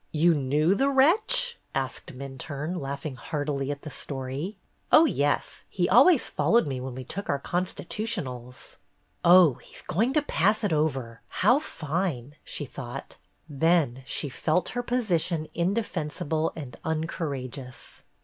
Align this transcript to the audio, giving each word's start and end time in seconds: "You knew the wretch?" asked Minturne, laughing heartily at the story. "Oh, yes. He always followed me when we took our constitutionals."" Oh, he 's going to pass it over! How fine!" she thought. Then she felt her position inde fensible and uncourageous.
"You 0.11 0.33
knew 0.33 0.73
the 0.73 0.89
wretch?" 0.89 1.59
asked 1.75 2.17
Minturne, 2.17 2.75
laughing 2.75 3.13
heartily 3.13 3.69
at 3.69 3.83
the 3.83 3.91
story. 3.91 4.57
"Oh, 4.91 5.05
yes. 5.05 5.63
He 5.69 5.87
always 5.87 6.27
followed 6.27 6.65
me 6.65 6.81
when 6.81 6.95
we 6.95 7.03
took 7.03 7.29
our 7.29 7.37
constitutionals."" 7.37 8.77
Oh, 9.23 9.59
he 9.61 9.75
's 9.75 9.83
going 9.83 10.13
to 10.13 10.23
pass 10.23 10.63
it 10.63 10.73
over! 10.73 11.21
How 11.45 11.59
fine!" 11.59 12.33
she 12.43 12.65
thought. 12.65 13.17
Then 13.47 14.01
she 14.07 14.27
felt 14.27 14.69
her 14.69 14.81
position 14.81 15.45
inde 15.53 15.77
fensible 15.85 16.51
and 16.55 16.77
uncourageous. 16.83 18.01